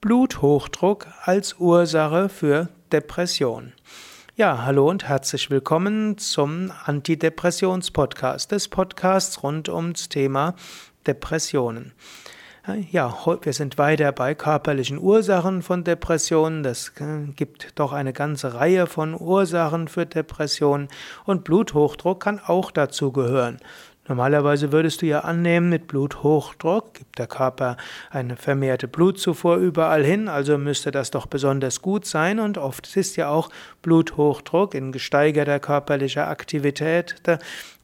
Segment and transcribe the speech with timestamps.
[0.00, 3.72] Bluthochdruck als Ursache für Depression.
[4.36, 10.54] Ja, hallo und herzlich willkommen zum Antidepressions-Podcast, des Podcasts rund ums Thema
[11.04, 11.94] Depressionen.
[12.92, 16.62] Ja, wir sind weiter bei körperlichen Ursachen von Depressionen.
[16.62, 20.88] Das äh, gibt doch eine ganze Reihe von Ursachen für Depressionen
[21.24, 23.56] und Bluthochdruck kann auch dazu gehören.
[24.08, 27.76] Normalerweise würdest du ja annehmen, mit Bluthochdruck gibt der Körper
[28.10, 33.16] eine vermehrte Blutzufuhr überall hin, also müsste das doch besonders gut sein und oft ist
[33.16, 33.50] ja auch
[33.82, 37.16] Bluthochdruck in gesteigerter körperlicher Aktivität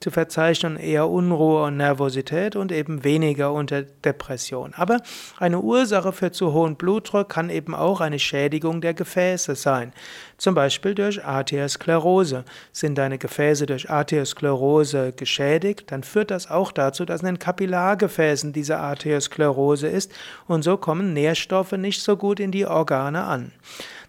[0.00, 4.74] zu verzeichnen, eher Unruhe und Nervosität und eben weniger unter Depression.
[4.76, 4.98] Aber
[5.38, 9.94] eine Ursache für zu hohen Blutdruck kann eben auch eine Schädigung der Gefäße sein,
[10.36, 12.44] zum Beispiel durch Arteriosklerose.
[12.70, 18.52] Sind deine Gefäße durch Arteriosklerose geschädigt, dann führt das auch dazu, dass in den Kapillargefäßen
[18.52, 20.12] diese Arteriosklerose ist
[20.46, 23.50] und so kommen Nährstoffe nicht so gut in die Organe an.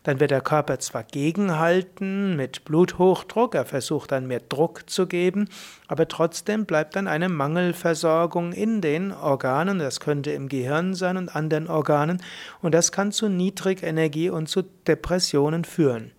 [0.04, 5.50] Dann wird der Körper zwar gegenhalten mit Bluthochdruck, er versucht dann mehr Druck zu geben,
[5.88, 11.36] aber trotzdem bleibt dann eine Mangelversorgung in den Organen, das könnte im Gehirn sein und
[11.36, 12.22] anderen Organen,
[12.62, 16.12] und das kann zu Niedrigenergie und zu Depressionen führen.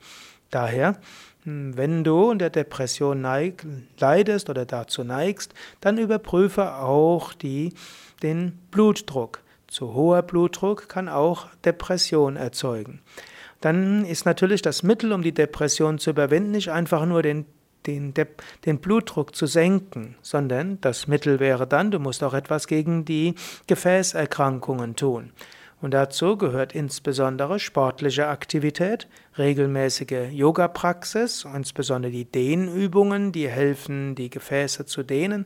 [0.50, 0.96] Daher
[1.46, 3.64] wenn du unter Depression neig,
[3.98, 7.72] leidest oder dazu neigst, dann überprüfe auch die,
[8.22, 9.40] den Blutdruck.
[9.68, 13.00] Zu hoher Blutdruck kann auch Depression erzeugen.
[13.60, 17.46] Dann ist natürlich das Mittel, um die Depression zu überwinden, nicht einfach nur den,
[17.86, 18.12] den,
[18.64, 23.34] den Blutdruck zu senken, sondern das Mittel wäre dann, du musst auch etwas gegen die
[23.66, 25.32] Gefäßerkrankungen tun.
[25.80, 34.86] Und dazu gehört insbesondere sportliche Aktivität, regelmäßige Yoga-Praxis, insbesondere die Dehnübungen, die helfen, die Gefäße
[34.86, 35.44] zu dehnen.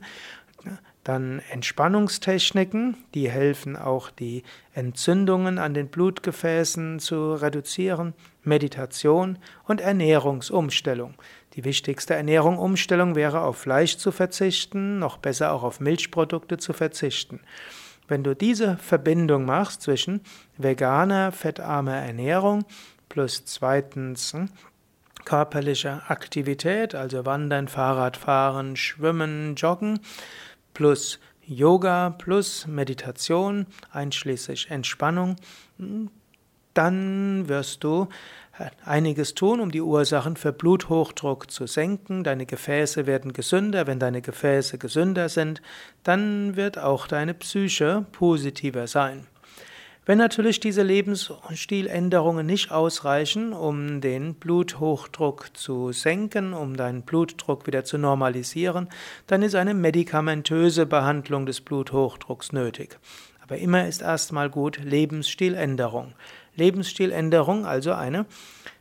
[1.02, 4.42] Dann Entspannungstechniken, die helfen auch die
[4.74, 8.12] Entzündungen an den Blutgefäßen zu reduzieren,
[8.44, 11.14] Meditation und Ernährungsumstellung.
[11.54, 17.40] Die wichtigste Ernährungsumstellung wäre auf Fleisch zu verzichten, noch besser auch auf Milchprodukte zu verzichten.
[18.10, 20.22] Wenn du diese Verbindung machst zwischen
[20.58, 22.64] veganer, fettarmer Ernährung
[23.08, 24.48] plus zweitens hm,
[25.24, 30.00] körperlicher Aktivität, also Wandern, Fahrradfahren, Schwimmen, Joggen,
[30.74, 35.36] plus Yoga, plus Meditation, einschließlich Entspannung,
[35.78, 36.10] hm,
[36.74, 38.08] dann wirst du
[38.84, 42.24] einiges tun, um die Ursachen für Bluthochdruck zu senken.
[42.24, 43.86] Deine Gefäße werden gesünder.
[43.86, 45.62] Wenn deine Gefäße gesünder sind,
[46.02, 49.26] dann wird auch deine Psyche positiver sein.
[50.06, 57.84] Wenn natürlich diese Lebensstiländerungen nicht ausreichen, um den Bluthochdruck zu senken, um deinen Blutdruck wieder
[57.84, 58.88] zu normalisieren,
[59.26, 62.98] dann ist eine medikamentöse Behandlung des Bluthochdrucks nötig.
[63.42, 66.14] Aber immer ist erstmal gut Lebensstiländerung.
[66.60, 68.26] Lebensstiländerung, also eine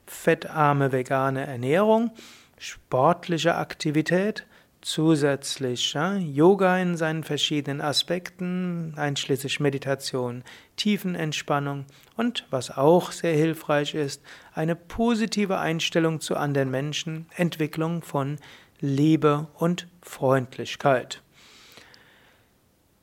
[0.06, 2.12] fettarme vegane Ernährung,
[2.58, 4.46] sportliche Aktivität,
[4.82, 10.44] zusätzlich ja, Yoga in seinen verschiedenen Aspekten, einschließlich Meditation,
[10.78, 11.86] Tiefenentspannung
[12.16, 14.22] und was auch sehr hilfreich ist,
[14.54, 18.38] eine positive Einstellung zu anderen Menschen, Entwicklung von
[18.80, 21.22] Liebe und Freundlichkeit.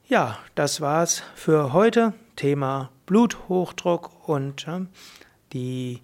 [0.09, 2.15] Ja, das war's für heute.
[2.37, 4.83] Thema Bluthochdruck und äh,
[5.53, 6.01] die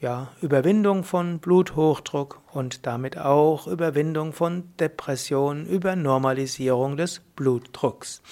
[0.00, 8.22] ja, Überwindung von Bluthochdruck und damit auch Überwindung von Depression über Normalisierung des Blutdrucks.